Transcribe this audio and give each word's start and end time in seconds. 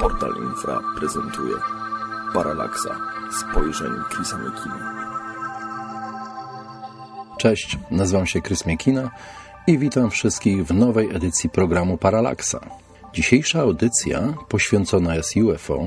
Portal 0.00 0.32
Infra 0.42 0.80
prezentuje 0.98 1.54
Paralaksa 2.34 3.00
spojrzeń 3.40 3.90
Chrisa 4.10 4.38
Mekina. 4.38 5.10
Cześć, 7.38 7.78
nazywam 7.90 8.26
się 8.26 8.42
Chris 8.42 8.66
Miekina 8.66 9.10
i 9.66 9.78
witam 9.78 10.10
wszystkich 10.10 10.66
w 10.66 10.74
nowej 10.74 11.16
edycji 11.16 11.50
programu 11.50 11.98
Paralaksa. 11.98 12.60
Dzisiejsza 13.12 13.60
audycja 13.60 14.34
poświęcona 14.48 15.14
jest 15.14 15.36
UFO 15.36 15.86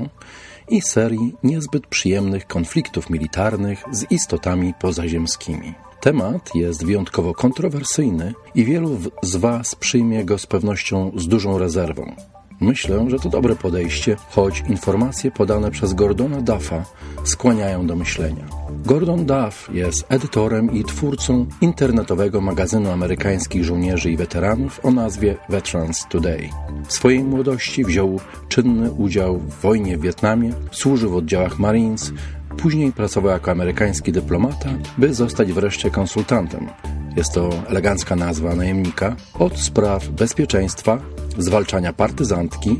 i 0.68 0.80
serii 0.80 1.34
niezbyt 1.42 1.86
przyjemnych 1.86 2.46
konfliktów 2.46 3.10
militarnych 3.10 3.84
z 3.90 4.10
istotami 4.10 4.74
pozaziemskimi. 4.80 5.74
Temat 6.00 6.54
jest 6.54 6.86
wyjątkowo 6.86 7.34
kontrowersyjny 7.34 8.34
i 8.54 8.64
wielu 8.64 8.98
z 9.22 9.36
Was 9.36 9.74
przyjmie 9.74 10.24
go 10.24 10.38
z 10.38 10.46
pewnością 10.46 11.12
z 11.16 11.28
dużą 11.28 11.58
rezerwą. 11.58 12.16
Myślę, 12.60 13.10
że 13.10 13.18
to 13.18 13.28
dobre 13.28 13.56
podejście, 13.56 14.16
choć 14.30 14.64
informacje 14.68 15.30
podane 15.30 15.70
przez 15.70 15.94
Gordona 15.94 16.40
Duffa 16.40 16.84
skłaniają 17.24 17.86
do 17.86 17.96
myślenia. 17.96 18.44
Gordon 18.84 19.26
Duff 19.26 19.70
jest 19.72 20.04
edytorem 20.08 20.72
i 20.72 20.84
twórcą 20.84 21.46
internetowego 21.60 22.40
magazynu 22.40 22.90
amerykańskich 22.90 23.64
żołnierzy 23.64 24.10
i 24.10 24.16
weteranów 24.16 24.80
o 24.82 24.90
nazwie 24.90 25.36
Veterans 25.48 26.06
Today. 26.08 26.48
W 26.86 26.92
swojej 26.92 27.24
młodości 27.24 27.84
wziął 27.84 28.20
czynny 28.48 28.90
udział 28.90 29.38
w 29.38 29.60
wojnie 29.60 29.98
w 29.98 30.00
Wietnamie, 30.00 30.52
służył 30.70 31.10
w 31.10 31.16
oddziałach 31.16 31.58
Marines, 31.58 32.12
Później 32.56 32.92
pracował 32.92 33.32
jako 33.32 33.50
amerykański 33.50 34.12
dyplomata, 34.12 34.68
by 34.98 35.14
zostać 35.14 35.52
wreszcie 35.52 35.90
konsultantem. 35.90 36.66
Jest 37.16 37.32
to 37.32 37.50
elegancka 37.68 38.16
nazwa 38.16 38.54
najemnika 38.54 39.16
od 39.38 39.58
spraw 39.58 40.08
bezpieczeństwa, 40.08 40.98
zwalczania 41.38 41.92
partyzantki 41.92 42.76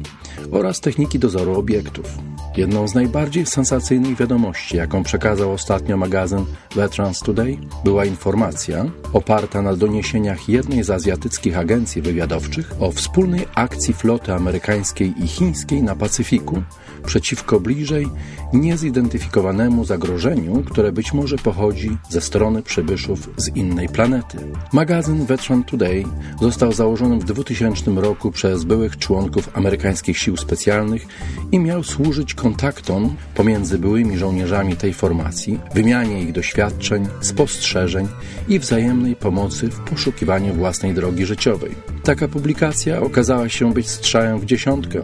oraz 0.51 0.81
techniki 0.81 1.19
dozoru 1.19 1.59
obiektów. 1.59 2.34
Jedną 2.57 2.89
z 2.89 2.95
najbardziej 2.95 3.47
sensacyjnych 3.47 4.17
wiadomości, 4.17 4.77
jaką 4.77 5.03
przekazał 5.03 5.53
ostatnio 5.53 5.97
magazyn 5.97 6.45
Veterans 6.75 7.21
Today, 7.21 7.59
była 7.85 8.05
informacja 8.05 8.85
oparta 9.13 9.63
na 9.63 9.77
doniesieniach 9.77 10.49
jednej 10.49 10.85
z 10.85 10.91
azjatyckich 10.91 11.59
agencji 11.59 12.03
wywiadowczych 12.03 12.73
o 12.81 12.93
wspólnej 12.93 13.47
akcji 13.55 13.95
floty 13.95 14.33
amerykańskiej 14.33 15.15
i 15.25 15.29
chińskiej 15.29 15.83
na 15.83 15.97
Pacyfiku 15.97 16.63
przeciwko 17.07 17.61
bliżej 17.61 18.07
niezidentyfikowanemu 18.53 19.85
zagrożeniu, 19.85 20.63
które 20.63 20.93
być 20.93 21.13
może 21.13 21.37
pochodzi 21.37 21.97
ze 22.09 22.21
strony 22.21 22.63
przybyszów 22.63 23.31
z 23.37 23.57
innej 23.57 23.89
planety. 23.89 24.39
Magazyn 24.73 25.27
Veteran 25.27 25.65
Today 25.65 26.05
został 26.41 26.73
założony 26.73 27.19
w 27.19 27.25
2000 27.25 27.91
roku 27.91 28.31
przez 28.31 28.65
byłych 28.65 28.99
członków 28.99 29.51
amerykańskich 29.57 30.19
sił 30.19 30.37
specjalnych 30.37 31.07
i 31.53 31.59
miał 31.59 31.83
służyć 31.83 32.35
kontaktom 32.45 33.17
pomiędzy 33.35 33.79
byłymi 33.79 34.19
żołnierzami 34.19 34.77
tej 34.77 34.95
formacji, 34.95 35.61
wymianie 35.75 36.23
ich 36.23 36.33
doświadczeń, 36.33 37.07
spostrzeżeń 37.21 38.09
i 38.49 38.59
wzajemnej 38.59 39.17
pomocy 39.17 39.69
w 39.69 39.81
poszukiwaniu 39.81 40.55
własnej 40.55 40.95
drogi 40.95 41.27
życiowej. 41.27 41.75
Taka 42.03 42.29
publikacja 42.29 43.01
okazała 43.01 43.49
się 43.49 43.73
być 43.73 43.89
strzałem 43.89 44.39
w 44.39 44.45
dziesiątkę, 44.45 45.03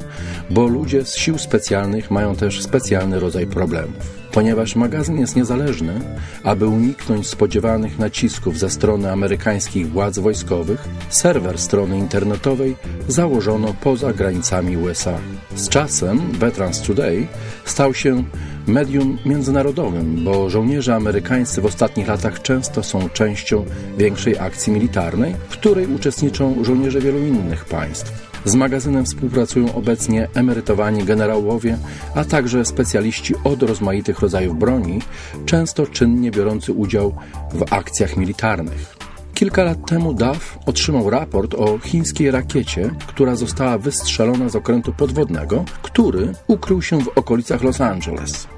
bo 0.51 0.67
ludzie 0.67 1.05
z 1.05 1.17
sił 1.17 1.39
specjalnych 1.39 2.11
mają 2.11 2.37
też 2.37 2.63
specjalny 2.63 3.21
rodzaj 3.21 3.47
problemów. 3.47 4.20
Ponieważ 4.33 4.77
magazyn 4.77 5.19
jest 5.19 5.37
niezależny, 5.37 6.01
aby 6.45 6.67
uniknąć 6.67 7.27
spodziewanych 7.27 7.99
nacisków 7.99 8.59
ze 8.59 8.71
strony 8.71 9.13
amerykańskich 9.13 9.91
władz 9.91 10.19
wojskowych, 10.19 10.89
serwer 11.09 11.59
strony 11.59 11.99
internetowej 11.99 12.77
założono 13.09 13.75
poza 13.81 14.13
granicami 14.13 14.77
USA. 14.77 15.19
Z 15.57 15.69
czasem 15.69 16.33
Veterans 16.33 16.81
Today 16.81 17.27
stał 17.65 17.95
się 17.95 18.25
medium 18.67 19.19
międzynarodowym, 19.27 20.25
bo 20.25 20.51
żołnierze 20.51 20.95
amerykańscy 20.95 21.61
w 21.61 21.67
ostatnich 21.67 22.09
latach 22.09 22.43
często 22.43 22.83
są 22.83 23.09
częścią 23.09 23.65
większej 23.99 24.39
akcji 24.39 24.73
militarnej, 24.73 25.35
w 25.49 25.53
której 25.53 25.87
uczestniczą 25.87 26.65
żołnierze 26.65 27.01
wielu 27.01 27.19
innych 27.19 27.65
państw. 27.65 28.31
Z 28.45 28.55
magazynem 28.55 29.05
współpracują 29.05 29.75
obecnie 29.75 30.29
emerytowani 30.35 31.05
generałowie, 31.05 31.79
a 32.15 32.25
także 32.25 32.65
specjaliści 32.65 33.35
od 33.45 33.63
rozmaitych 33.63 34.19
rodzajów 34.21 34.59
broni, 34.59 34.99
często 35.47 35.87
czynnie 35.87 36.31
biorący 36.31 36.73
udział 36.73 37.15
w 37.53 37.73
akcjach 37.73 38.17
militarnych. 38.17 39.00
Kilka 39.41 39.65
lat 39.65 39.87
temu 39.87 40.15
Duff 40.15 40.59
otrzymał 40.67 41.11
raport 41.11 41.55
o 41.55 41.79
chińskiej 41.79 42.31
rakiecie, 42.31 42.91
która 43.07 43.37
została 43.37 43.79
wystrzelona 43.79 44.49
z 44.49 44.57
okrętu 44.57 44.93
podwodnego, 44.93 45.65
który 45.83 46.33
ukrył 46.47 46.83
się 46.83 47.01
w 47.01 47.09
okolicach 47.09 47.63
Los 47.63 47.81
Angeles. 47.81 48.49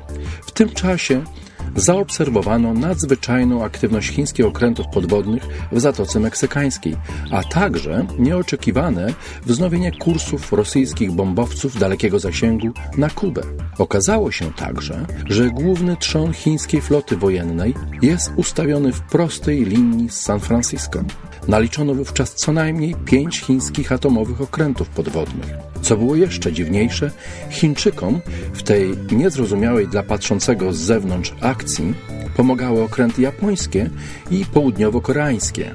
W 0.47 0.50
tym 0.50 0.69
czasie 0.69 1.25
zaobserwowano 1.77 2.75
nadzwyczajną 2.75 3.65
aktywność 3.65 4.10
chińskich 4.10 4.47
okrętów 4.47 4.87
podwodnych 4.93 5.47
w 5.72 5.81
Zatoce 5.81 6.21
Meksykańskiej, 6.21 6.97
a 7.31 7.44
także 7.44 8.06
nieoczekiwane 8.19 9.15
wznowienie 9.47 9.93
kursów 9.93 10.53
rosyjskich 10.53 11.12
bombowców 11.12 11.78
dalekiego 11.78 12.19
zasięgu 12.19 12.69
na 12.97 13.10
Kubę. 13.10 13.43
Okazało 13.78 14.31
się 14.31 14.53
także, 14.53 15.06
że 15.27 15.50
główny 15.50 15.97
trzon 15.97 16.33
chińskiej 16.33 16.81
floty 16.81 17.16
wojennej 17.16 17.75
jest 18.03 18.33
ustawiony 18.37 18.93
w 18.93 19.00
prostej 19.00 19.65
linii 19.65 20.10
z 20.10 20.21
San 20.21 20.41
Francisco. 20.41 21.04
Naliczono 21.49 21.94
wówczas 21.94 22.34
co 22.34 22.53
najmniej 22.53 22.94
pięć 23.04 23.41
chińskich 23.41 23.93
atomowych 23.93 24.41
okrętów 24.41 24.89
podwodnych. 24.89 25.47
Co 25.83 25.97
było 25.97 26.16
jeszcze 26.16 26.53
dziwniejsze, 26.53 27.10
Chińczykom 27.50 28.21
w 28.53 28.62
tej 28.62 28.94
niezrozumiałej 29.12 29.89
dla 29.89 30.03
patrzącego 30.03 30.72
z 30.72 30.77
zewnątrz 30.77 31.34
akcji 31.41 31.62
pomagały 32.37 32.83
okręty 32.83 33.23
japońskie 33.23 33.91
i 34.31 34.45
południowo-koreańskie. 34.45 35.71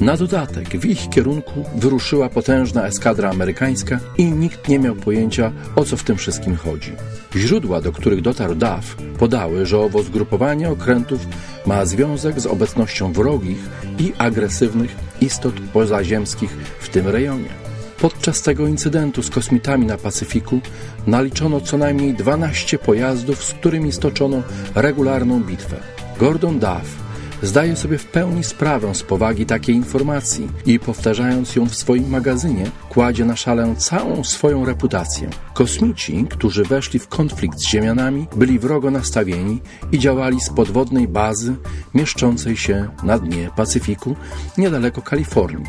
Na 0.00 0.16
dodatek 0.16 0.68
w 0.68 0.84
ich 0.84 1.08
kierunku 1.10 1.64
wyruszyła 1.76 2.28
potężna 2.28 2.86
eskadra 2.86 3.30
amerykańska 3.30 4.00
i 4.18 4.24
nikt 4.24 4.68
nie 4.68 4.78
miał 4.78 4.94
pojęcia 4.94 5.52
o 5.76 5.84
co 5.84 5.96
w 5.96 6.04
tym 6.04 6.16
wszystkim 6.16 6.56
chodzi. 6.56 6.92
Źródła, 7.36 7.80
do 7.80 7.92
których 7.92 8.20
dotarł 8.20 8.54
DAF, 8.54 8.96
podały, 9.18 9.66
że 9.66 9.78
owo 9.78 10.02
zgrupowanie 10.02 10.70
okrętów 10.70 11.26
ma 11.66 11.84
związek 11.84 12.40
z 12.40 12.46
obecnością 12.46 13.12
wrogich 13.12 13.58
i 13.98 14.12
agresywnych 14.18 14.96
istot 15.20 15.54
pozaziemskich 15.72 16.50
w 16.80 16.88
tym 16.88 17.08
rejonie. 17.08 17.67
Podczas 18.00 18.42
tego 18.42 18.66
incydentu 18.66 19.22
z 19.22 19.30
kosmitami 19.30 19.86
na 19.86 19.96
Pacyfiku 19.96 20.60
naliczono 21.06 21.60
co 21.60 21.78
najmniej 21.78 22.14
12 22.14 22.78
pojazdów, 22.78 23.44
z 23.44 23.52
którymi 23.52 23.92
stoczono 23.92 24.42
regularną 24.74 25.42
bitwę. 25.42 25.76
Gordon 26.18 26.58
Duff 26.58 27.08
zdaje 27.42 27.76
sobie 27.76 27.98
w 27.98 28.06
pełni 28.06 28.44
sprawę 28.44 28.94
z 28.94 29.02
powagi 29.02 29.46
takiej 29.46 29.76
informacji 29.76 30.48
i 30.66 30.78
powtarzając 30.78 31.56
ją 31.56 31.66
w 31.66 31.74
swoim 31.74 32.08
magazynie, 32.08 32.70
kładzie 32.88 33.24
na 33.24 33.36
szalę 33.36 33.74
całą 33.78 34.24
swoją 34.24 34.64
reputację. 34.64 35.30
Kosmici, 35.54 36.26
którzy 36.30 36.64
weszli 36.64 36.98
w 36.98 37.08
konflikt 37.08 37.58
z 37.58 37.66
Ziemianami, 37.66 38.26
byli 38.36 38.58
wrogo 38.58 38.90
nastawieni 38.90 39.60
i 39.92 39.98
działali 39.98 40.40
z 40.40 40.50
podwodnej 40.50 41.08
bazy 41.08 41.56
mieszczącej 41.94 42.56
się 42.56 42.88
na 43.02 43.18
dnie 43.18 43.50
Pacyfiku 43.56 44.16
niedaleko 44.58 45.02
Kalifornii. 45.02 45.66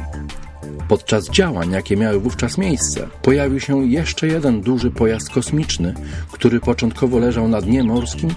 Podczas 0.88 1.30
działań, 1.30 1.72
jakie 1.72 1.98
miały 1.98 2.20
wówczas 2.20 2.58
miejsce, 2.58 3.08
pojawił 3.22 3.60
się 3.60 3.86
jeszcze 3.86 4.28
jeden 4.28 4.62
duży 4.62 4.92
pojazd 4.92 5.30
kosmiczny, 5.30 5.94
który 6.32 6.60
początkowo 6.60 7.20
leżał 7.20 7.48
na 7.48 7.62
dnie 7.62 7.84
morskim 7.84 8.30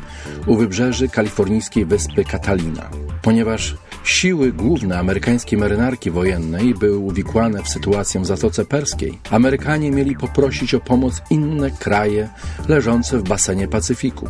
u 0.47 0.56
wybrzeży 0.56 1.08
kalifornijskiej 1.08 1.84
wyspy 1.84 2.25
Catalina. 2.25 2.91
Ponieważ 3.22 3.76
siły 4.04 4.53
główne 4.53 4.98
amerykańskiej 4.98 5.58
marynarki 5.58 6.10
wojennej 6.10 6.75
były 6.75 6.98
uwikłane 6.98 7.62
w 7.62 7.69
sytuację 7.69 8.20
w 8.20 8.26
Zatoce 8.26 8.64
Perskiej, 8.64 9.19
Amerykanie 9.30 9.91
mieli 9.91 10.16
poprosić 10.16 10.74
o 10.74 10.80
pomoc 10.80 11.22
inne 11.30 11.71
kraje 11.71 12.28
leżące 12.68 13.18
w 13.18 13.22
basenie 13.22 13.68
Pacyfiku. 13.68 14.28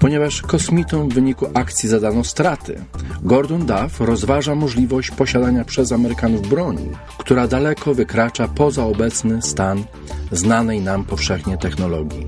Ponieważ 0.00 0.42
kosmitom 0.42 1.08
w 1.08 1.14
wyniku 1.14 1.46
akcji 1.54 1.88
zadano 1.88 2.24
straty, 2.24 2.84
Gordon 3.22 3.66
Duff 3.66 4.00
rozważa 4.00 4.54
możliwość 4.54 5.10
posiadania 5.10 5.64
przez 5.64 5.92
Amerykanów 5.92 6.48
broni, 6.48 6.88
która 7.18 7.48
daleko 7.48 7.94
wykracza 7.94 8.48
poza 8.48 8.84
obecny 8.84 9.42
stan 9.42 9.84
znanej 10.32 10.80
nam 10.80 11.04
powszechnie 11.04 11.58
technologii. 11.58 12.26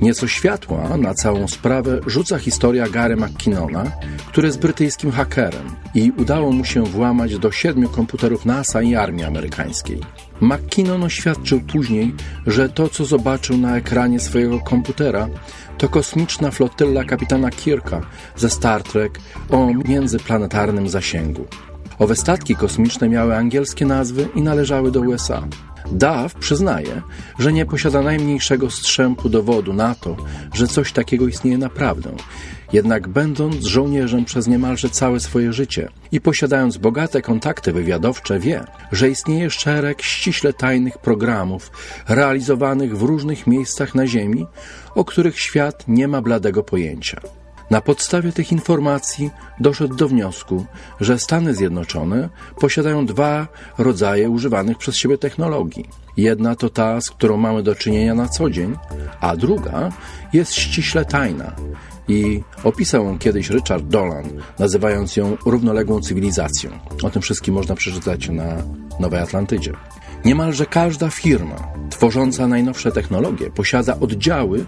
Nieco 0.00 0.28
światła 0.28 0.96
na 0.96 1.14
całą 1.14 1.48
sprawę 1.48 2.00
rzuca 2.06 2.38
historia 2.38 2.88
Gary 2.88 3.16
McKinnona, 3.16 3.84
który 4.28 4.46
jest 4.46 4.60
brytyjskim 4.60 5.10
hakerem 5.10 5.76
i 5.94 6.12
udało 6.16 6.52
mu 6.52 6.64
się 6.64 6.82
włamać 6.82 7.38
do 7.38 7.50
siedmiu 7.50 7.88
komputerów 7.88 8.46
NASA 8.46 8.82
i 8.82 8.94
armii 8.94 9.24
amerykańskiej. 9.24 10.00
McKinnon 10.40 11.04
oświadczył 11.04 11.60
później, 11.60 12.14
że 12.46 12.68
to, 12.68 12.88
co 12.88 13.04
zobaczył 13.04 13.56
na 13.56 13.76
ekranie 13.76 14.20
swojego 14.20 14.60
komputera, 14.60 15.28
to 15.78 15.88
kosmiczna 15.88 16.50
flotylla 16.50 17.04
kapitana 17.04 17.50
Kirka 17.50 18.00
ze 18.36 18.50
Star 18.50 18.82
Trek 18.82 19.20
o 19.50 19.66
międzyplanetarnym 19.84 20.88
zasięgu. 20.88 21.46
Owe 21.98 22.16
statki 22.16 22.56
kosmiczne 22.56 23.08
miały 23.08 23.36
angielskie 23.36 23.86
nazwy 23.86 24.28
i 24.34 24.42
należały 24.42 24.90
do 24.90 25.00
USA. 25.00 25.42
Duff 25.92 26.34
przyznaje, 26.40 27.02
że 27.38 27.52
nie 27.52 27.66
posiada 27.66 28.02
najmniejszego 28.02 28.70
strzępu 28.70 29.28
dowodu 29.28 29.72
na 29.72 29.94
to, 29.94 30.16
że 30.54 30.66
coś 30.66 30.92
takiego 30.92 31.28
istnieje 31.28 31.58
naprawdę. 31.58 32.10
Jednak 32.72 33.08
będąc 33.08 33.64
żołnierzem 33.64 34.24
przez 34.24 34.46
niemalże 34.46 34.90
całe 34.90 35.20
swoje 35.20 35.52
życie 35.52 35.88
i 36.12 36.20
posiadając 36.20 36.76
bogate 36.76 37.22
kontakty 37.22 37.72
wywiadowcze, 37.72 38.38
wie, 38.38 38.64
że 38.92 39.10
istnieje 39.10 39.50
szereg 39.50 40.02
ściśle 40.02 40.52
tajnych 40.52 40.98
programów 40.98 41.70
realizowanych 42.08 42.98
w 42.98 43.02
różnych 43.02 43.46
miejscach 43.46 43.94
na 43.94 44.06
Ziemi, 44.06 44.46
o 44.94 45.04
których 45.04 45.40
świat 45.40 45.84
nie 45.88 46.08
ma 46.08 46.22
bladego 46.22 46.62
pojęcia. 46.62 47.20
Na 47.70 47.80
podstawie 47.80 48.32
tych 48.32 48.52
informacji 48.52 49.30
doszedł 49.60 49.94
do 49.96 50.08
wniosku, 50.08 50.64
że 51.00 51.18
Stany 51.18 51.54
Zjednoczone 51.54 52.28
posiadają 52.60 53.06
dwa 53.06 53.48
rodzaje 53.78 54.30
używanych 54.30 54.78
przez 54.78 54.96
siebie 54.96 55.18
technologii. 55.18 55.88
Jedna 56.16 56.56
to 56.56 56.70
ta, 56.70 57.00
z 57.00 57.10
którą 57.10 57.36
mamy 57.36 57.62
do 57.62 57.74
czynienia 57.74 58.14
na 58.14 58.28
co 58.28 58.50
dzień, 58.50 58.76
a 59.20 59.36
druga 59.36 59.92
jest 60.32 60.54
ściśle 60.54 61.04
tajna. 61.04 61.52
I 62.08 62.42
opisał 62.64 63.04
ją 63.04 63.18
kiedyś 63.18 63.50
Richard 63.50 63.84
Dolan, 63.84 64.24
nazywając 64.58 65.16
ją 65.16 65.36
równoległą 65.46 66.00
cywilizacją. 66.00 66.70
O 67.02 67.10
tym 67.10 67.22
wszystkim 67.22 67.54
można 67.54 67.74
przeczytać 67.74 68.28
na 68.28 68.44
Nowej 69.00 69.20
Atlantydzie. 69.20 69.72
Niemalże 70.24 70.66
każda 70.66 71.10
firma 71.10 71.78
tworząca 71.90 72.48
najnowsze 72.48 72.92
technologie 72.92 73.50
posiada 73.50 74.00
oddziały, 74.00 74.66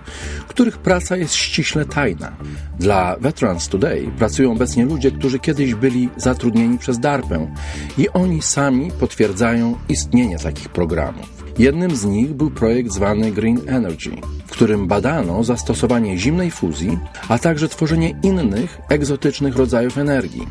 których 0.48 0.78
praca 0.78 1.16
jest 1.16 1.34
ściśle 1.34 1.84
tajna. 1.84 2.36
Dla 2.78 3.16
Veterans 3.20 3.68
Today 3.68 4.10
pracują 4.18 4.52
obecnie 4.52 4.84
ludzie, 4.84 5.10
którzy 5.10 5.38
kiedyś 5.38 5.74
byli 5.74 6.08
zatrudnieni 6.16 6.78
przez 6.78 6.98
DARPę 6.98 7.54
i 7.98 8.08
oni 8.08 8.42
sami 8.42 8.90
potwierdzają 9.00 9.74
istnienie 9.88 10.38
takich 10.38 10.68
programów. 10.68 11.40
Jednym 11.58 11.96
z 11.96 12.04
nich 12.04 12.34
był 12.34 12.50
projekt 12.50 12.92
zwany 12.92 13.32
Green 13.32 13.60
Energy, 13.66 14.10
w 14.46 14.50
którym 14.50 14.86
badano 14.86 15.44
zastosowanie 15.44 16.18
zimnej 16.18 16.50
fuzji, 16.50 16.98
a 17.28 17.38
także 17.38 17.68
tworzenie 17.68 18.14
innych 18.22 18.78
egzotycznych 18.88 19.56
rodzajów 19.56 19.98
energii. 19.98 20.46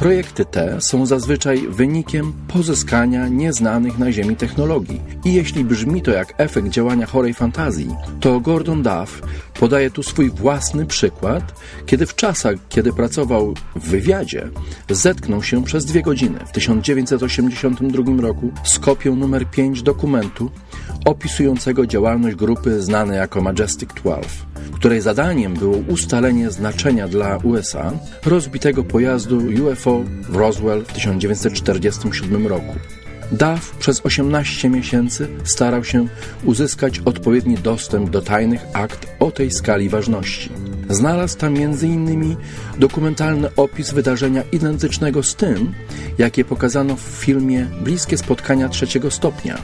Projekty 0.00 0.44
te 0.44 0.80
są 0.80 1.06
zazwyczaj 1.06 1.68
wynikiem 1.68 2.32
pozyskania 2.48 3.28
nieznanych 3.28 3.98
na 3.98 4.12
Ziemi 4.12 4.36
technologii. 4.36 5.00
I 5.24 5.34
jeśli 5.34 5.64
brzmi 5.64 6.02
to 6.02 6.10
jak 6.10 6.34
efekt 6.38 6.68
działania 6.68 7.06
chorej 7.06 7.34
fantazji, 7.34 7.96
to 8.20 8.40
Gordon 8.40 8.82
Duff 8.82 9.22
podaje 9.60 9.90
tu 9.90 10.02
swój 10.02 10.30
własny 10.30 10.86
przykład, 10.86 11.60
kiedy 11.86 12.06
w 12.06 12.14
czasach, 12.14 12.54
kiedy 12.68 12.92
pracował 12.92 13.54
w 13.76 13.88
wywiadzie, 13.88 14.48
zetknął 14.90 15.42
się 15.42 15.64
przez 15.64 15.84
dwie 15.84 16.02
godziny 16.02 16.38
w 16.46 16.52
1982 16.52 18.22
roku 18.22 18.52
z 18.64 18.78
kopią 18.78 19.16
numer 19.16 19.46
5 19.46 19.82
dokumentu 19.82 20.50
opisującego 21.04 21.86
działalność 21.86 22.36
grupy 22.36 22.82
znanej 22.82 23.16
jako 23.16 23.40
Majestic 23.40 23.90
12, 23.94 24.28
której 24.72 25.00
zadaniem 25.00 25.54
było 25.54 25.76
ustalenie 25.76 26.50
znaczenia 26.50 27.08
dla 27.08 27.36
USA 27.36 27.92
rozbitego 28.26 28.84
pojazdu 28.84 29.38
UFO 29.38 30.02
w 30.22 30.36
Roswell 30.36 30.84
w 30.84 30.92
1947 30.92 32.46
roku. 32.46 32.74
Duff 33.32 33.76
przez 33.78 34.06
18 34.06 34.70
miesięcy 34.70 35.28
starał 35.44 35.84
się 35.84 36.06
uzyskać 36.44 36.98
odpowiedni 36.98 37.54
dostęp 37.54 38.10
do 38.10 38.22
tajnych 38.22 38.66
akt 38.72 39.06
o 39.18 39.30
tej 39.30 39.50
skali 39.50 39.88
ważności. 39.88 40.50
Znalazł 40.90 41.38
tam 41.38 41.54
m.in. 41.56 42.36
dokumentalny 42.78 43.48
opis 43.56 43.90
wydarzenia 43.90 44.42
identycznego 44.52 45.22
z 45.22 45.34
tym, 45.34 45.72
jakie 46.18 46.44
pokazano 46.44 46.96
w 46.96 47.00
filmie 47.00 47.66
Bliskie 47.80 48.18
spotkania 48.18 48.68
trzeciego 48.68 49.10
stopnia, 49.10 49.58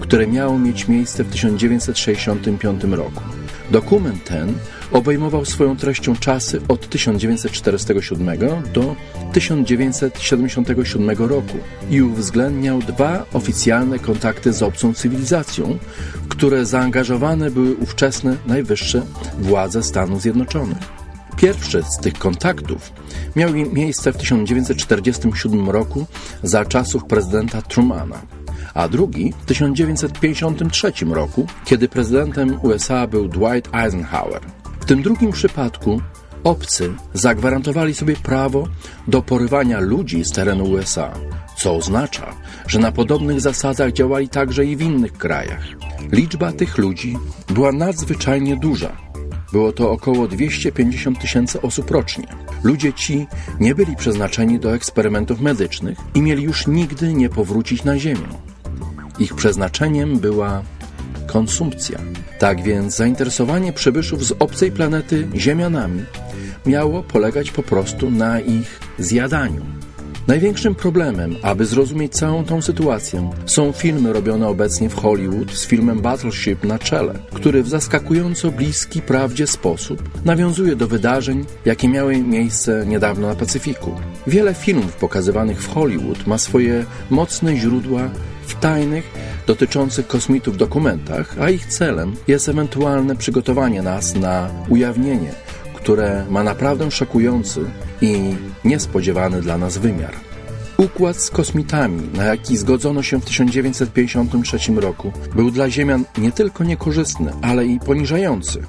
które 0.00 0.26
miało 0.26 0.58
mieć 0.58 0.88
miejsce 0.88 1.24
w 1.24 1.30
1965 1.30 2.84
roku. 2.84 3.22
Dokument 3.70 4.24
ten 4.24 4.54
obejmował 4.92 5.44
swoją 5.44 5.76
treścią 5.76 6.16
czasy 6.16 6.60
od 6.68 6.88
1947 6.88 8.38
do 8.72 8.96
1977 9.32 11.10
roku 11.18 11.58
i 11.90 12.02
uwzględniał 12.02 12.78
dwa 12.78 13.26
oficjalne 13.32 13.98
kontakty 13.98 14.52
z 14.52 14.62
obcą 14.62 14.94
cywilizacją, 14.94 15.78
które 16.32 16.66
zaangażowane 16.66 17.50
były 17.50 17.74
ówczesne 17.74 18.36
najwyższe 18.46 19.02
władze 19.38 19.82
Stanów 19.82 20.22
Zjednoczonych. 20.22 20.78
Pierwszy 21.36 21.82
z 21.82 21.98
tych 21.98 22.14
kontaktów 22.14 22.92
miał 23.36 23.52
miejsce 23.52 24.12
w 24.12 24.16
1947 24.16 25.70
roku 25.70 26.06
za 26.42 26.64
czasów 26.64 27.04
prezydenta 27.04 27.62
Trumana, 27.62 28.22
a 28.74 28.88
drugi 28.88 29.32
w 29.42 29.46
1953 29.46 30.92
roku, 31.10 31.46
kiedy 31.64 31.88
prezydentem 31.88 32.58
USA 32.62 33.06
był 33.06 33.28
Dwight 33.28 33.74
Eisenhower. 33.74 34.40
W 34.80 34.84
tym 34.84 35.02
drugim 35.02 35.32
przypadku 35.32 36.00
obcy 36.44 36.92
zagwarantowali 37.14 37.94
sobie 37.94 38.16
prawo 38.16 38.68
do 39.08 39.22
porywania 39.22 39.80
ludzi 39.80 40.24
z 40.24 40.32
terenu 40.32 40.64
USA, 40.64 41.12
co 41.56 41.76
oznacza, 41.76 42.34
że 42.66 42.78
na 42.78 42.92
podobnych 42.92 43.40
zasadach 43.40 43.92
działali 43.92 44.28
także 44.28 44.64
i 44.64 44.76
w 44.76 44.82
innych 44.82 45.12
krajach. 45.12 45.64
Liczba 46.12 46.52
tych 46.52 46.78
ludzi 46.78 47.18
była 47.48 47.72
nadzwyczajnie 47.72 48.56
duża. 48.56 48.96
Było 49.52 49.72
to 49.72 49.90
około 49.90 50.28
250 50.28 51.20
tysięcy 51.20 51.62
osób 51.62 51.90
rocznie. 51.90 52.26
Ludzie 52.62 52.92
ci 52.92 53.26
nie 53.60 53.74
byli 53.74 53.96
przeznaczeni 53.96 54.58
do 54.58 54.74
eksperymentów 54.74 55.40
medycznych 55.40 55.98
i 56.14 56.22
mieli 56.22 56.42
już 56.42 56.66
nigdy 56.66 57.14
nie 57.14 57.28
powrócić 57.28 57.84
na 57.84 57.98
Ziemię. 57.98 58.28
Ich 59.18 59.34
przeznaczeniem 59.34 60.18
była 60.18 60.62
konsumpcja. 61.26 61.98
Tak 62.38 62.62
więc 62.62 62.96
zainteresowanie 62.96 63.72
przybyszów 63.72 64.26
z 64.26 64.32
obcej 64.38 64.72
planety 64.72 65.28
Ziemianami 65.36 66.04
miało 66.66 67.02
polegać 67.02 67.50
po 67.50 67.62
prostu 67.62 68.10
na 68.10 68.40
ich 68.40 68.80
zjadaniu. 68.98 69.64
Największym 70.26 70.74
problemem, 70.74 71.36
aby 71.42 71.66
zrozumieć 71.66 72.12
całą 72.12 72.44
tą 72.44 72.62
sytuację, 72.62 73.30
są 73.46 73.72
filmy 73.72 74.12
robione 74.12 74.48
obecnie 74.48 74.88
w 74.88 74.94
Hollywood 74.94 75.50
z 75.52 75.66
filmem 75.66 76.00
Battleship 76.00 76.64
na 76.64 76.78
czele, 76.78 77.14
który 77.32 77.62
w 77.62 77.68
zaskakująco 77.68 78.50
bliski 78.50 79.02
prawdzie 79.02 79.46
sposób 79.46 80.24
nawiązuje 80.24 80.76
do 80.76 80.88
wydarzeń, 80.88 81.44
jakie 81.64 81.88
miały 81.88 82.18
miejsce 82.18 82.84
niedawno 82.86 83.28
na 83.28 83.34
Pacyfiku. 83.34 83.94
Wiele 84.26 84.54
filmów 84.54 84.96
pokazywanych 84.96 85.62
w 85.62 85.74
Hollywood 85.74 86.26
ma 86.26 86.38
swoje 86.38 86.84
mocne 87.10 87.56
źródła 87.56 88.10
w 88.46 88.54
tajnych, 88.54 89.04
dotyczących 89.46 90.06
kosmitów 90.06 90.56
dokumentach, 90.56 91.36
a 91.40 91.50
ich 91.50 91.66
celem 91.66 92.16
jest 92.28 92.48
ewentualne 92.48 93.16
przygotowanie 93.16 93.82
nas 93.82 94.14
na 94.14 94.50
ujawnienie, 94.68 95.32
które 95.74 96.24
ma 96.30 96.42
naprawdę 96.42 96.90
szokujący 96.90 97.60
i 98.00 98.34
niespodziewany 98.64 99.42
dla 99.42 99.58
nas 99.58 99.78
wymiar. 99.78 100.14
Układ 100.76 101.16
z 101.16 101.30
kosmitami, 101.30 102.08
na 102.14 102.24
jaki 102.24 102.56
zgodzono 102.56 103.02
się 103.02 103.20
w 103.20 103.24
1953 103.24 104.72
roku, 104.72 105.12
był 105.34 105.50
dla 105.50 105.70
Ziemian 105.70 106.04
nie 106.18 106.32
tylko 106.32 106.64
niekorzystny, 106.64 107.32
ale 107.42 107.66
i 107.66 107.80
poniżający. 107.80 108.62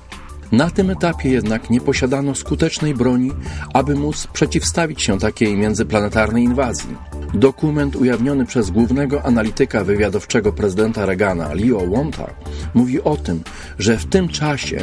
Na 0.54 0.70
tym 0.70 0.90
etapie 0.90 1.30
jednak 1.30 1.70
nie 1.70 1.82
posiadano 1.82 2.36
skutecznej 2.36 2.94
broni, 2.94 3.32
aby 3.74 3.96
móc 3.96 4.28
przeciwstawić 4.28 5.02
się 5.02 5.20
takiej 5.20 5.58
międzyplanetarnej 5.58 6.44
inwazji. 6.44 6.98
Dokument 7.34 7.96
ujawniony 7.96 8.46
przez 8.46 8.72
głównego 8.72 9.24
analityka 9.24 9.84
wywiadowczego 9.84 10.52
prezydenta 10.52 11.06
Reagana, 11.06 11.54
Leo 11.54 11.88
Wonta, 11.88 12.34
mówi 12.74 13.02
o 13.02 13.18
tym, 13.18 13.42
że 13.80 13.98
w 13.98 14.06
tym 14.06 14.30
czasie 14.30 14.78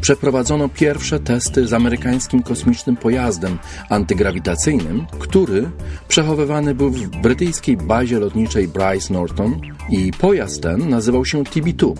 przeprowadzono 0.00 0.68
pierwsze 0.68 1.20
testy 1.20 1.66
z 1.66 1.72
amerykańskim 1.72 2.42
kosmicznym 2.42 2.96
pojazdem 2.96 3.58
antygrawitacyjnym, 3.88 5.06
który 5.18 5.70
przechowywany 6.08 6.74
był 6.74 6.90
w 6.90 7.08
brytyjskiej 7.08 7.76
bazie 7.76 8.18
lotniczej 8.18 8.68
Bryce 8.68 9.12
Norton 9.12 9.60
i 9.90 10.12
pojazd 10.18 10.62
ten 10.62 10.88
nazywał 10.88 11.24
się 11.24 11.42
TB-2. 11.42 11.94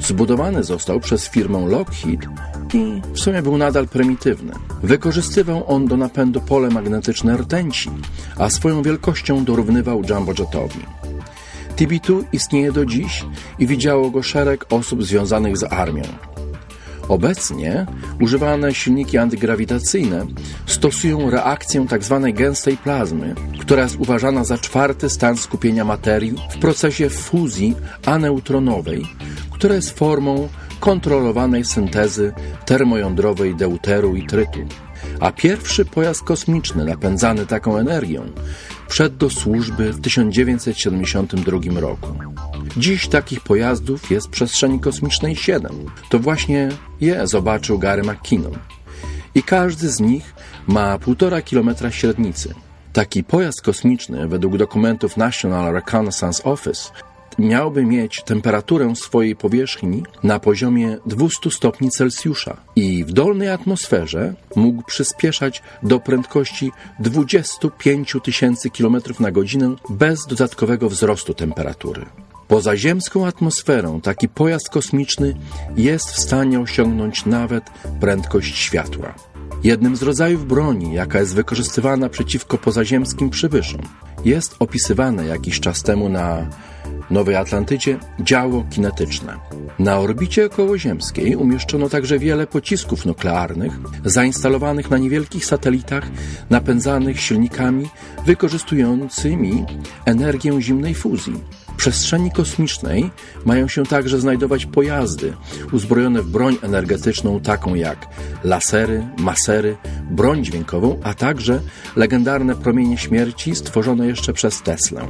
Zbudowany 0.00 0.64
został 0.64 1.00
przez 1.00 1.28
firmę 1.28 1.66
Lockheed 1.68 2.20
i 2.74 3.02
w 3.12 3.20
sumie 3.20 3.42
był 3.42 3.58
nadal 3.58 3.88
prymitywny. 3.88 4.52
Wykorzystywał 4.82 5.64
on 5.66 5.86
do 5.86 5.96
napędu 5.96 6.40
pole 6.40 6.68
magnetyczne 6.68 7.36
rtęci, 7.36 7.90
a 8.38 8.50
swoją 8.50 8.82
wielkością 8.82 9.44
dorównywał 9.44 10.02
Jumbojetowi. 10.10 10.80
TB2 11.76 12.22
istnieje 12.32 12.72
do 12.72 12.86
dziś 12.86 13.24
i 13.58 13.66
widziało 13.66 14.10
go 14.10 14.22
szereg 14.22 14.66
osób 14.70 15.04
związanych 15.04 15.56
z 15.56 15.72
armią. 15.72 16.02
Obecnie 17.08 17.86
używane 18.20 18.74
silniki 18.74 19.18
antygrawitacyjne 19.18 20.26
stosują 20.66 21.30
reakcję 21.30 21.86
tzw. 21.88 22.20
Tak 22.22 22.34
gęstej 22.34 22.76
plazmy, 22.76 23.34
która 23.60 23.82
jest 23.82 23.96
uważana 23.96 24.44
za 24.44 24.58
czwarty 24.58 25.10
stan 25.10 25.36
skupienia 25.36 25.84
materii 25.84 26.34
w 26.50 26.58
procesie 26.58 27.10
fuzji 27.10 27.74
aneutronowej, 28.06 29.06
która 29.64 29.74
jest 29.74 29.98
formą 29.98 30.48
kontrolowanej 30.80 31.64
syntezy 31.64 32.32
termojądrowej 32.66 33.54
deuteru 33.54 34.16
i 34.16 34.26
trytu. 34.26 34.58
A 35.20 35.32
pierwszy 35.32 35.84
pojazd 35.84 36.22
kosmiczny 36.22 36.84
napędzany 36.84 37.46
taką 37.46 37.76
energią 37.76 38.22
wszedł 38.88 39.16
do 39.16 39.30
służby 39.30 39.92
w 39.92 40.00
1972 40.00 41.80
roku. 41.80 42.08
Dziś 42.76 43.08
takich 43.08 43.40
pojazdów 43.40 44.10
jest 44.10 44.26
w 44.26 44.30
przestrzeni 44.30 44.80
kosmicznej 44.80 45.36
7. 45.36 45.72
To 46.08 46.18
właśnie 46.18 46.68
je 47.00 47.26
zobaczył 47.26 47.78
Gary 47.78 48.02
McKinnon. 48.02 48.58
I 49.34 49.42
każdy 49.42 49.90
z 49.90 50.00
nich 50.00 50.34
ma 50.66 50.98
1,5 50.98 51.42
kilometra 51.42 51.90
średnicy. 51.90 52.54
Taki 52.92 53.24
pojazd 53.24 53.62
kosmiczny, 53.62 54.28
według 54.28 54.56
dokumentów 54.56 55.16
National 55.16 55.72
Reconnaissance 55.72 56.42
Office, 56.44 56.90
miałby 57.38 57.84
mieć 57.84 58.22
temperaturę 58.22 58.96
swojej 58.96 59.36
powierzchni 59.36 60.02
na 60.22 60.40
poziomie 60.40 60.98
200 61.06 61.50
stopni 61.50 61.90
Celsjusza 61.90 62.56
i 62.76 63.04
w 63.04 63.12
dolnej 63.12 63.48
atmosferze 63.48 64.34
mógł 64.56 64.82
przyspieszać 64.82 65.62
do 65.82 66.00
prędkości 66.00 66.72
25 66.98 68.16
tysięcy 68.22 68.70
km 68.70 68.96
na 69.20 69.30
godzinę 69.30 69.74
bez 69.90 70.26
dodatkowego 70.26 70.88
wzrostu 70.88 71.34
temperatury. 71.34 72.06
Poza 72.48 72.76
ziemską 72.76 73.26
atmosferą 73.26 74.00
taki 74.00 74.28
pojazd 74.28 74.68
kosmiczny 74.68 75.36
jest 75.76 76.10
w 76.10 76.18
stanie 76.18 76.60
osiągnąć 76.60 77.26
nawet 77.26 77.64
prędkość 78.00 78.58
światła. 78.58 79.14
Jednym 79.64 79.96
z 79.96 80.02
rodzajów 80.02 80.46
broni, 80.46 80.94
jaka 80.94 81.20
jest 81.20 81.34
wykorzystywana 81.34 82.08
przeciwko 82.08 82.58
pozaziemskim 82.58 83.30
przybyszom, 83.30 83.80
jest 84.24 84.56
opisywane 84.58 85.26
jakiś 85.26 85.60
czas 85.60 85.82
temu 85.82 86.08
na 86.08 86.46
Nowej 87.10 87.36
Atlantycie 87.36 87.98
działo 88.20 88.64
kinetyczne. 88.70 89.36
Na 89.78 89.98
orbicie 89.98 90.46
okołoziemskiej 90.46 91.36
umieszczono 91.36 91.88
także 91.88 92.18
wiele 92.18 92.46
pocisków 92.46 93.06
nuklearnych 93.06 93.72
zainstalowanych 94.04 94.90
na 94.90 94.98
niewielkich 94.98 95.46
satelitach 95.46 96.04
napędzanych 96.50 97.20
silnikami 97.20 97.88
wykorzystującymi 98.26 99.64
energię 100.06 100.60
zimnej 100.60 100.94
fuzji. 100.94 101.63
W 101.74 101.76
przestrzeni 101.76 102.30
kosmicznej 102.30 103.10
mają 103.44 103.68
się 103.68 103.86
także 103.86 104.20
znajdować 104.20 104.66
pojazdy 104.66 105.32
uzbrojone 105.72 106.22
w 106.22 106.26
broń 106.26 106.56
energetyczną 106.62 107.40
taką 107.40 107.74
jak 107.74 108.08
lasery, 108.44 109.06
masery, 109.18 109.76
broń 110.10 110.44
dźwiękową, 110.44 111.00
a 111.02 111.14
także 111.14 111.60
legendarne 111.96 112.54
promienie 112.54 112.98
śmierci 112.98 113.54
stworzone 113.54 114.06
jeszcze 114.06 114.32
przez 114.32 114.62
Teslę. 114.62 115.06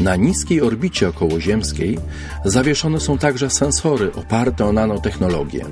Na 0.00 0.16
niskiej 0.16 0.62
orbicie 0.62 1.08
okołoziemskiej 1.08 1.98
zawieszone 2.44 3.00
są 3.00 3.18
także 3.18 3.50
sensory 3.50 4.12
oparte 4.12 4.66
o 4.66 4.72
nanotechnologię. 4.72 5.64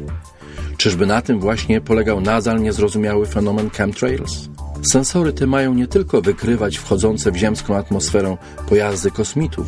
Czyżby 0.76 1.06
na 1.06 1.23
tym 1.23 1.40
właśnie 1.40 1.80
polegał 1.80 2.21
nadal 2.21 2.62
niezrozumiały 2.62 3.26
fenomen 3.26 3.71
chemtrails? 3.71 4.49
Sensory 4.85 5.33
te 5.33 5.47
mają 5.47 5.75
nie 5.75 5.87
tylko 5.87 6.23
wykrywać 6.23 6.76
wchodzące 6.76 7.33
w 7.33 7.37
ziemską 7.37 7.76
atmosferę 7.76 8.37
pojazdy 8.69 9.11
kosmitów, 9.11 9.67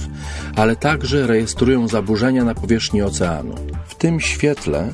ale 0.56 0.76
także 0.76 1.26
rejestrują 1.26 1.88
zaburzenia 1.88 2.44
na 2.44 2.54
powierzchni 2.54 3.02
oceanu. 3.02 3.54
W 3.88 3.94
tym 3.94 4.20
świetle 4.20 4.92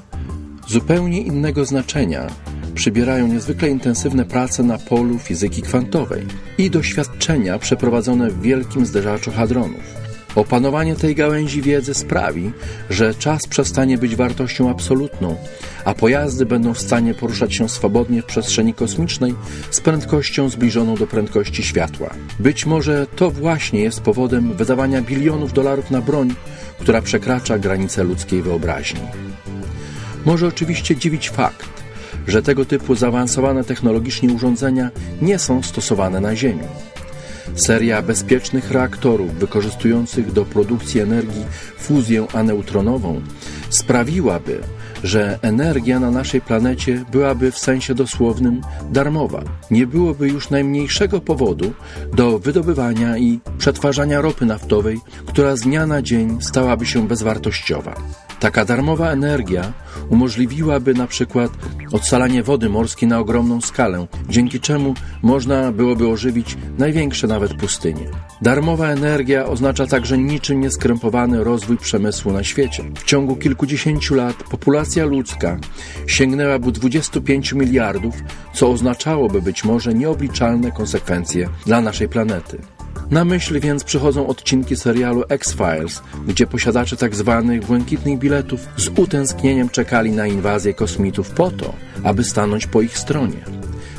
zupełnie 0.68 1.20
innego 1.20 1.64
znaczenia 1.64 2.26
przybierają 2.74 3.26
niezwykle 3.28 3.68
intensywne 3.68 4.24
prace 4.24 4.62
na 4.62 4.78
polu 4.78 5.18
fizyki 5.18 5.62
kwantowej 5.62 6.26
i 6.58 6.70
doświadczenia 6.70 7.58
przeprowadzone 7.58 8.30
w 8.30 8.42
wielkim 8.42 8.86
zderzaczu 8.86 9.30
hadronów. 9.30 10.11
Opanowanie 10.34 10.96
tej 10.96 11.14
gałęzi 11.14 11.62
wiedzy 11.62 11.94
sprawi, 11.94 12.52
że 12.90 13.14
czas 13.14 13.46
przestanie 13.46 13.98
być 13.98 14.16
wartością 14.16 14.70
absolutną, 14.70 15.36
a 15.84 15.94
pojazdy 15.94 16.46
będą 16.46 16.74
w 16.74 16.80
stanie 16.80 17.14
poruszać 17.14 17.54
się 17.54 17.68
swobodnie 17.68 18.22
w 18.22 18.26
przestrzeni 18.26 18.74
kosmicznej 18.74 19.34
z 19.70 19.80
prędkością 19.80 20.48
zbliżoną 20.48 20.94
do 20.94 21.06
prędkości 21.06 21.62
światła. 21.62 22.10
Być 22.38 22.66
może 22.66 23.06
to 23.16 23.30
właśnie 23.30 23.80
jest 23.80 24.00
powodem 24.00 24.56
wydawania 24.56 25.02
bilionów 25.02 25.52
dolarów 25.52 25.90
na 25.90 26.00
broń, 26.00 26.34
która 26.80 27.02
przekracza 27.02 27.58
granice 27.58 28.04
ludzkiej 28.04 28.42
wyobraźni. 28.42 29.00
Może 30.24 30.46
oczywiście 30.46 30.96
dziwić 30.96 31.30
fakt, 31.30 31.68
że 32.26 32.42
tego 32.42 32.64
typu 32.64 32.94
zaawansowane 32.94 33.64
technologicznie 33.64 34.32
urządzenia 34.32 34.90
nie 35.22 35.38
są 35.38 35.62
stosowane 35.62 36.20
na 36.20 36.36
Ziemi. 36.36 36.64
Seria 37.54 38.02
bezpiecznych 38.02 38.70
reaktorów 38.70 39.34
wykorzystujących 39.34 40.32
do 40.32 40.44
produkcji 40.44 41.00
energii 41.00 41.44
fuzję 41.78 42.26
aneutronową 42.34 43.22
sprawiłaby, 43.70 44.60
że 45.04 45.38
energia 45.42 46.00
na 46.00 46.10
naszej 46.10 46.40
planecie 46.40 47.04
byłaby 47.12 47.50
w 47.50 47.58
sensie 47.58 47.94
dosłownym 47.94 48.60
darmowa. 48.90 49.42
Nie 49.70 49.86
byłoby 49.86 50.28
już 50.28 50.50
najmniejszego 50.50 51.20
powodu 51.20 51.72
do 52.16 52.38
wydobywania 52.38 53.18
i 53.18 53.40
przetwarzania 53.58 54.20
ropy 54.20 54.46
naftowej, 54.46 55.00
która 55.26 55.56
z 55.56 55.60
dnia 55.60 55.86
na 55.86 56.02
dzień 56.02 56.38
stałaby 56.40 56.86
się 56.86 57.08
bezwartościowa. 57.08 57.94
Taka 58.42 58.64
darmowa 58.64 59.10
energia 59.10 59.72
umożliwiłaby 60.10 60.94
na 60.94 61.06
przykład 61.06 61.52
odsalanie 61.92 62.42
wody 62.42 62.68
morskiej 62.68 63.08
na 63.08 63.18
ogromną 63.18 63.60
skalę, 63.60 64.06
dzięki 64.28 64.60
czemu 64.60 64.94
można 65.22 65.72
byłoby 65.72 66.08
ożywić 66.08 66.56
największe 66.78 67.26
nawet 67.26 67.54
pustynie. 67.54 68.06
Darmowa 68.40 68.88
energia 68.88 69.46
oznacza 69.46 69.86
także 69.86 70.18
niczym 70.18 70.60
nieskrępowany 70.60 71.44
rozwój 71.44 71.76
przemysłu 71.76 72.32
na 72.32 72.44
świecie. 72.44 72.84
W 72.94 73.04
ciągu 73.04 73.36
kilkudziesięciu 73.36 74.14
lat 74.14 74.36
populacja 74.36 75.04
ludzka 75.04 75.58
sięgnęłaby 76.06 76.72
25 76.72 77.52
miliardów, 77.52 78.14
co 78.54 78.70
oznaczałoby 78.70 79.42
być 79.42 79.64
może 79.64 79.94
nieobliczalne 79.94 80.72
konsekwencje 80.72 81.48
dla 81.66 81.80
naszej 81.80 82.08
planety. 82.08 82.58
Na 83.12 83.24
myśl 83.24 83.60
więc 83.60 83.84
przychodzą 83.84 84.26
odcinki 84.26 84.76
serialu 84.76 85.24
X-Files, 85.28 86.02
gdzie 86.26 86.46
posiadacze 86.46 86.96
tzw. 86.96 87.44
Tak 87.48 87.66
błękitnych 87.66 88.18
biletów 88.18 88.60
z 88.76 88.88
utęsknieniem 88.88 89.68
czekali 89.68 90.12
na 90.12 90.26
inwazję 90.26 90.74
kosmitów 90.74 91.30
po 91.30 91.50
to, 91.50 91.74
aby 92.02 92.24
stanąć 92.24 92.66
po 92.66 92.82
ich 92.82 92.98
stronie. 92.98 93.44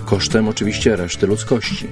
Kosztem 0.05 0.47
oczywiście 0.47 0.95
reszty 0.95 1.27
ludzkości. 1.27 1.87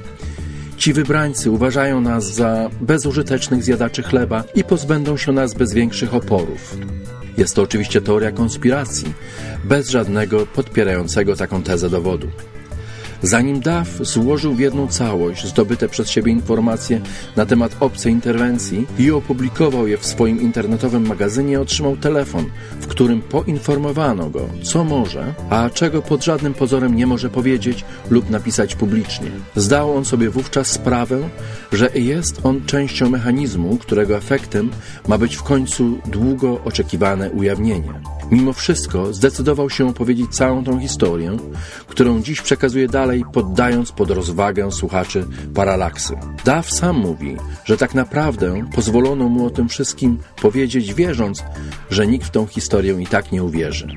Ci 0.78 0.94
wybrańcy 0.94 1.52
uważają 1.52 2.02
nas 2.02 2.34
za 2.34 2.70
bezużytecznych 2.82 3.64
zjadaczy 3.64 4.04
chleba 4.04 4.44
i 4.56 4.64
pozbędą 4.64 5.18
się 5.18 5.32
nas 5.32 5.54
bez 5.54 5.74
większych 5.74 6.14
oporów. 6.14 6.78
Jest 7.38 7.56
to 7.56 7.62
oczywiście 7.62 8.02
teoria 8.02 8.32
konspiracji, 8.32 9.14
bez 9.64 9.90
żadnego 9.90 10.46
podpierającego 10.46 11.36
taką 11.36 11.64
tezę 11.64 11.90
dowodu. 11.90 12.28
Zanim 13.24 13.60
Duff 13.60 14.08
złożył 14.08 14.54
w 14.54 14.60
jedną 14.60 14.88
całość 14.88 15.48
zdobyte 15.48 15.90
przez 15.90 16.10
siebie 16.10 16.32
informacje 16.32 17.02
na 17.36 17.46
temat 17.46 17.76
obcej 17.80 18.12
interwencji 18.12 18.88
i 19.00 19.12
opublikował 19.12 19.88
je 19.88 19.98
w 19.98 20.06
swoim 20.06 20.42
internetowym 20.42 21.08
magazynie, 21.08 21.62
otrzymał 21.62 21.98
telefon, 21.98 22.46
w 22.82 22.88
którym 22.88 23.22
poinformowano 23.22 24.30
go, 24.30 24.50
co 24.64 24.84
może, 24.84 25.34
a 25.50 25.70
czego 25.70 26.02
pod 26.02 26.24
żadnym 26.24 26.54
pozorem 26.54 26.96
nie 26.96 27.08
może 27.08 27.30
powiedzieć 27.30 27.86
lub 28.10 28.30
napisać 28.30 28.76
publicznie. 28.76 29.32
Zdał 29.56 29.98
on 29.98 30.06
sobie 30.06 30.30
wówczas 30.30 30.68
sprawę, 30.68 31.30
że 31.72 31.90
jest 31.96 32.46
on 32.46 32.66
częścią 32.66 33.10
mechanizmu, 33.10 33.78
którego 33.78 34.18
efektem 34.18 34.70
ma 35.08 35.18
być 35.18 35.36
w 35.36 35.44
końcu 35.44 35.98
długo 36.06 36.64
oczekiwane 36.64 37.32
ujawnienie. 37.32 38.21
Mimo 38.32 38.54
wszystko 38.54 39.14
zdecydował 39.14 39.70
się 39.70 39.88
opowiedzieć 39.88 40.36
całą 40.36 40.64
tą 40.64 40.80
historię, 40.80 41.38
którą 41.88 42.22
dziś 42.22 42.42
przekazuje 42.42 42.88
dalej, 42.88 43.24
poddając 43.34 43.92
pod 43.92 44.12
rozwagę 44.12 44.72
słuchaczy 44.72 45.28
paralaksy. 45.54 46.14
Daw 46.46 46.72
sam 46.72 46.96
mówi, 46.96 47.38
że 47.66 47.78
tak 47.78 47.96
naprawdę 47.96 48.66
pozwolono 48.76 49.30
mu 49.30 49.46
o 49.46 49.50
tym 49.50 49.70
wszystkim 49.70 50.18
powiedzieć, 50.42 50.94
wierząc, 50.94 51.44
że 51.90 52.08
nikt 52.08 52.28
w 52.28 52.32
tą 52.32 52.46
historię 52.46 53.02
i 53.02 53.08
tak 53.08 53.32
nie 53.32 53.44
uwierzy. 53.44 53.88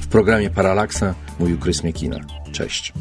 W 0.00 0.06
programie 0.06 0.50
Paralaksa 0.50 1.14
mówił 1.38 1.58
Chris 1.58 1.84
Miekina. 1.84 2.20
Cześć. 2.52 2.92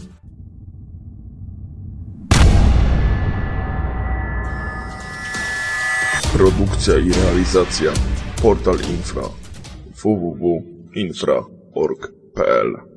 Produkcja 6.33 6.97
i 6.97 7.11
realizacja 7.13 7.91
Portal 8.41 8.77
Infra 8.89 9.23
www.infra.org.pl 10.97 12.96